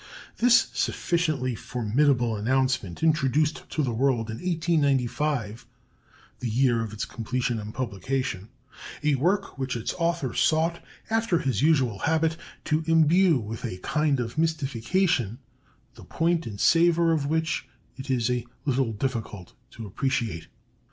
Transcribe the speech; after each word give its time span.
This 0.37 0.71
sufficiently 0.73 1.53
formidable 1.53 2.35
announcement 2.35 3.03
introduced 3.03 3.69
to 3.69 3.83
the 3.83 3.93
world 3.93 4.31
in 4.31 4.37
1895 4.37 5.67
(the 6.39 6.49
year 6.49 6.81
of 6.81 6.91
its 6.91 7.05
completion 7.05 7.59
and 7.59 7.71
publication) 7.71 8.49
a 9.03 9.13
work 9.13 9.59
which 9.59 9.75
its 9.75 9.93
author 9.99 10.33
sought, 10.33 10.83
after 11.11 11.37
his 11.37 11.61
usual 11.61 11.99
habit, 11.99 12.35
to 12.65 12.83
imbue 12.87 13.37
with 13.37 13.63
a 13.63 13.77
kind 13.77 14.19
of 14.19 14.39
mystification 14.39 15.37
the 15.93 16.03
point 16.05 16.47
and 16.47 16.59
savor 16.59 17.11
of 17.11 17.27
which 17.27 17.67
it 17.95 18.09
is 18.09 18.27
a 18.31 18.47
little 18.65 18.93
difficult 18.93 19.53
to 19.69 19.85
appreciate. 19.85 20.47